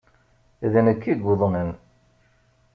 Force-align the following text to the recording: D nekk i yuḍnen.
D 0.71 0.73
nekk 0.85 1.03
i 1.11 1.13
yuḍnen. 1.17 1.69